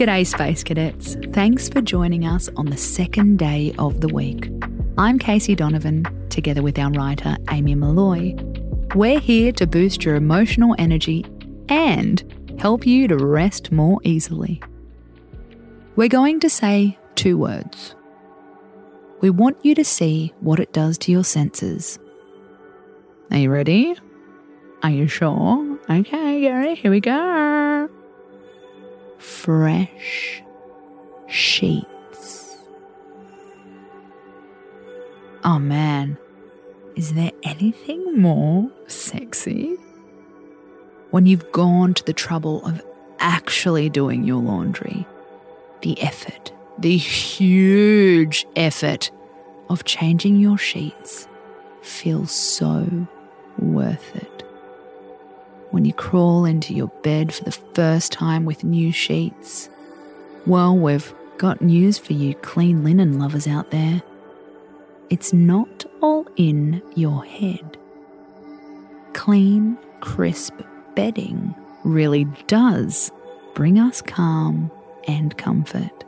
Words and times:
G'day, 0.00 0.26
Space 0.26 0.64
Cadets. 0.64 1.14
Thanks 1.34 1.68
for 1.68 1.82
joining 1.82 2.24
us 2.24 2.48
on 2.56 2.64
the 2.64 2.76
second 2.78 3.38
day 3.38 3.74
of 3.78 4.00
the 4.00 4.08
week. 4.08 4.50
I'm 4.96 5.18
Casey 5.18 5.54
Donovan, 5.54 6.06
together 6.30 6.62
with 6.62 6.78
our 6.78 6.90
writer, 6.92 7.36
Amy 7.50 7.74
Molloy. 7.74 8.34
We're 8.94 9.20
here 9.20 9.52
to 9.52 9.66
boost 9.66 10.02
your 10.02 10.14
emotional 10.14 10.74
energy 10.78 11.26
and 11.68 12.24
help 12.58 12.86
you 12.86 13.08
to 13.08 13.16
rest 13.18 13.72
more 13.72 14.00
easily. 14.02 14.62
We're 15.96 16.08
going 16.08 16.40
to 16.40 16.48
say 16.48 16.98
two 17.14 17.36
words. 17.36 17.94
We 19.20 19.28
want 19.28 19.58
you 19.62 19.74
to 19.74 19.84
see 19.84 20.32
what 20.40 20.60
it 20.60 20.72
does 20.72 20.96
to 20.96 21.12
your 21.12 21.24
senses. 21.24 21.98
Are 23.30 23.36
you 23.36 23.50
ready? 23.50 23.94
Are 24.82 24.88
you 24.88 25.08
sure? 25.08 25.78
Okay, 25.90 26.50
ready. 26.50 26.74
Here 26.74 26.90
we 26.90 27.00
go 27.00 27.49
fresh 29.40 30.42
sheets. 31.26 32.58
Oh 35.42 35.58
man, 35.58 36.18
is 36.94 37.14
there 37.14 37.32
anything 37.42 38.18
more 38.18 38.70
sexy? 38.86 39.76
When 41.10 41.24
you've 41.24 41.50
gone 41.52 41.94
to 41.94 42.04
the 42.04 42.12
trouble 42.12 42.62
of 42.66 42.82
actually 43.18 43.88
doing 43.88 44.24
your 44.24 44.42
laundry, 44.42 45.06
the 45.80 45.98
effort, 46.02 46.52
the 46.78 46.98
huge 46.98 48.46
effort 48.56 49.10
of 49.70 49.84
changing 49.84 50.36
your 50.36 50.58
sheets 50.58 51.26
feels 51.80 52.30
so 52.30 53.06
worth 53.58 54.14
it 54.14 54.39
when 55.70 55.84
you 55.84 55.92
crawl 55.92 56.44
into 56.44 56.74
your 56.74 56.88
bed 57.02 57.32
for 57.32 57.44
the 57.44 57.58
first 57.74 58.12
time 58.12 58.44
with 58.44 58.64
new 58.64 58.92
sheets. 58.92 59.68
Well, 60.46 60.76
we've 60.76 61.14
got 61.38 61.62
news 61.62 61.98
for 61.98 62.12
you, 62.12 62.34
clean 62.36 62.84
linen 62.84 63.18
lovers 63.18 63.46
out 63.46 63.70
there. 63.70 64.02
It's 65.10 65.32
not 65.32 65.84
all 66.00 66.26
in 66.36 66.82
your 66.94 67.24
head. 67.24 67.76
Clean, 69.12 69.76
crisp 70.00 70.54
bedding 70.94 71.54
really 71.84 72.24
does 72.46 73.10
bring 73.54 73.78
us 73.78 74.02
calm 74.02 74.70
and 75.08 75.36
comfort. 75.36 76.04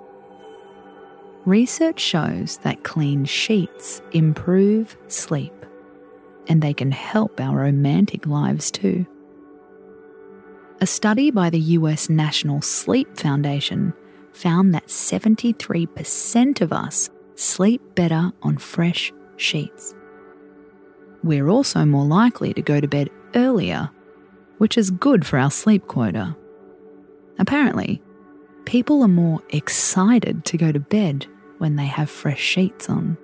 Research 1.45 1.99
shows 1.99 2.59
that 2.59 2.85
clean 2.85 3.25
sheets 3.25 4.01
improve 4.13 4.97
sleep 5.09 5.53
and 6.49 6.63
they 6.63 6.75
can 6.75 6.93
help 6.93 7.41
our 7.41 7.59
romantic 7.59 8.27
lives 8.27 8.71
too. 8.71 9.07
A 10.83 10.87
study 10.87 11.31
by 11.31 11.49
the 11.49 11.61
US 11.79 12.09
National 12.09 12.61
Sleep 12.61 13.17
Foundation 13.17 13.95
found 14.33 14.75
that 14.75 14.89
73% 14.89 16.61
of 16.61 16.73
us 16.73 17.09
sleep 17.37 17.81
better 17.95 18.33
on 18.43 18.59
fresh 18.59 19.13
sheets. 19.37 19.95
We're 21.23 21.49
also 21.49 21.85
more 21.85 22.05
likely 22.05 22.53
to 22.55 22.63
go 22.63 22.81
to 22.81 22.89
bed 22.89 23.11
earlier, 23.37 23.91
which 24.59 24.77
is 24.77 24.91
good 24.91 25.25
for 25.25 25.39
our 25.39 25.53
sleep 25.53 25.87
quota. 25.87 26.37
Apparently, 27.39 28.03
people 28.65 29.03
are 29.03 29.09
more 29.09 29.41
excited 29.51 30.45
to 30.47 30.57
go 30.57 30.73
to 30.73 30.81
bed 30.81 31.27
when 31.59 31.77
they 31.77 31.87
have 31.87 32.11
fresh 32.11 32.41
sheets 32.41 32.91
on. 32.91 33.17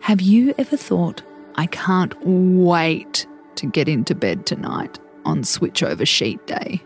Have 0.00 0.22
you 0.22 0.54
ever 0.56 0.78
thought, 0.78 1.22
I 1.56 1.66
can't 1.66 2.14
wait 2.24 3.26
to 3.56 3.66
get 3.66 3.90
into 3.90 4.14
bed 4.14 4.46
tonight? 4.46 4.98
On 5.24 5.42
switchover 5.42 6.06
sheet 6.06 6.44
day. 6.46 6.82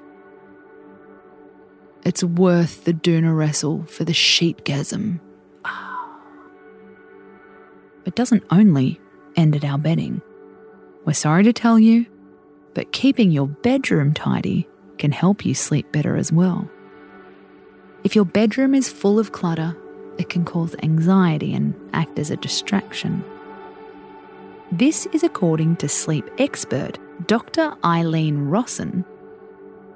It's 2.05 2.25
worth 2.25 2.85
the 2.85 2.95
doona 2.95 3.37
wrestle 3.37 3.85
for 3.85 4.05
the 4.05 4.13
sheetgasm. 4.13 5.21
It 8.07 8.15
doesn't 8.15 8.45
only 8.51 9.01
end 9.37 9.55
at 9.55 9.65
our 9.65 9.79
bedding. 9.79 10.23
We're 11.05 11.13
sorry 11.13 11.43
to 11.45 11.53
tell 11.53 11.79
you, 11.79 12.07
but 12.75 12.93
keeping 12.93 13.31
your 13.31 13.47
bedroom 13.47 14.15
tidy 14.15 14.69
can 14.99 15.13
help 15.13 15.45
you 15.45 15.55
sleep 15.55 15.91
better 15.93 16.17
as 16.17 16.33
well. 16.33 16.69
If 18.05 18.17
your 18.17 18.25
bedroom 18.25 18.75
is 18.75 18.89
full 18.89 19.19
of 19.19 19.33
clutter, 19.33 19.77
it 20.19 20.29
can 20.29 20.45
cause 20.45 20.75
anxiety 20.83 21.53
and 21.55 21.75
act 21.93 22.19
as 22.19 22.31
a 22.31 22.37
distraction. 22.37 23.23
This 24.73 25.07
is 25.07 25.23
according 25.23 25.77
to 25.77 25.89
sleep 25.89 26.29
expert 26.37 26.99
Dr. 27.27 27.75
Ilene 27.83 28.51
Rosen. 28.51 29.03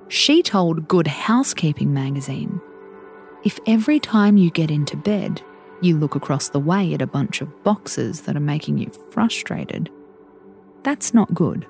She 0.09 0.43
told 0.43 0.89
Good 0.89 1.07
Housekeeping 1.07 1.93
magazine 1.93 2.59
if 3.45 3.59
every 3.67 4.01
time 4.01 4.39
you 4.39 4.51
get 4.51 4.71
into 4.71 4.97
bed, 4.97 5.43
you 5.83 5.99
look 5.99 6.15
across 6.15 6.49
the 6.49 6.61
way 6.61 6.95
at 6.95 7.03
a 7.03 7.07
bunch 7.07 7.43
of 7.43 7.63
boxes 7.65 8.23
that 8.23 8.37
are 8.37 8.41
making 8.41 8.79
you 8.79 8.91
frustrated, 9.11 9.91
that's 10.85 11.13
not 11.13 11.35
good. 11.35 11.67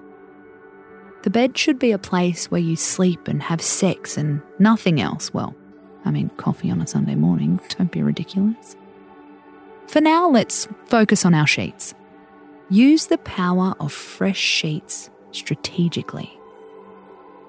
The 1.22 1.30
bed 1.30 1.58
should 1.58 1.80
be 1.80 1.90
a 1.92 1.98
place 1.98 2.50
where 2.52 2.60
you 2.60 2.76
sleep 2.76 3.26
and 3.26 3.42
have 3.42 3.62
sex 3.62 4.16
and 4.16 4.42
nothing 4.60 5.00
else. 5.00 5.34
Well, 5.34 5.56
I 6.04 6.12
mean, 6.12 6.28
coffee 6.36 6.70
on 6.70 6.80
a 6.80 6.86
Sunday 6.86 7.14
morning, 7.16 7.58
don't 7.78 7.90
be 7.90 8.02
ridiculous. 8.02 8.76
For 9.88 10.00
now, 10.00 10.28
let's 10.28 10.68
focus 10.86 11.24
on 11.24 11.34
our 11.34 11.46
sheets. 11.46 11.94
Use 12.72 13.08
the 13.08 13.18
power 13.18 13.74
of 13.80 13.92
fresh 13.92 14.38
sheets 14.38 15.10
strategically. 15.30 16.32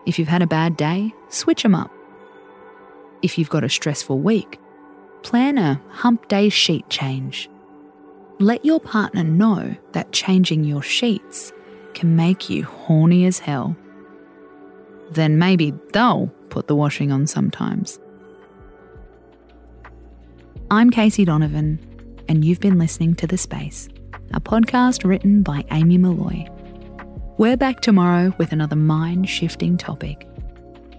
If 0.06 0.19
you've 0.19 0.28
had 0.28 0.41
a 0.41 0.47
bad 0.47 0.75
day, 0.75 1.13
switch 1.29 1.63
them 1.63 1.73
up. 1.73 1.89
If 3.22 3.38
you've 3.38 3.50
got 3.50 3.63
a 3.63 3.69
stressful 3.69 4.19
week, 4.19 4.59
plan 5.22 5.57
a 5.57 5.81
hump 5.88 6.28
day 6.28 6.50
sheet 6.50 6.89
change. 6.89 7.50
Let 8.39 8.66
your 8.66 8.81
partner 8.81 9.23
know 9.23 9.73
that 9.94 10.12
changing 10.12 10.66
your 10.66 10.81
sheets 10.81 11.53
can 11.94 12.17
make 12.17 12.50
you 12.50 12.66
horny 12.66 13.25
as 13.25 13.39
hell. 13.39 13.78
Then 15.12 15.39
maybe 15.39 15.72
they'll 15.94 16.28
put 16.50 16.67
the 16.67 16.75
washing 16.75 17.13
on 17.13 17.28
sometimes. 17.28 17.97
I'm 20.69 20.89
Casey 20.89 21.23
Donovan, 21.23 21.79
and 22.28 22.44
you've 22.44 22.59
been 22.59 22.78
listening 22.78 23.16
to 23.16 23.28
The 23.28 23.38
Space, 23.38 23.88
a 24.33 24.41
podcast 24.41 25.07
written 25.07 25.44
by 25.44 25.63
Amy 25.71 25.97
Molloy. 25.97 26.47
We're 27.38 27.57
back 27.57 27.81
tomorrow 27.81 28.33
with 28.38 28.51
another 28.51 28.75
mind 28.75 29.29
shifting 29.29 29.77
topic 29.77 30.27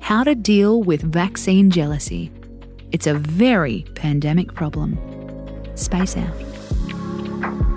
how 0.01 0.23
to 0.23 0.35
deal 0.35 0.83
with 0.83 1.01
vaccine 1.01 1.71
jealousy. 1.71 2.31
It's 2.93 3.07
a 3.07 3.15
very 3.15 3.87
pandemic 3.95 4.53
problem. 4.53 4.99
Space 5.77 6.15
out. 6.17 7.74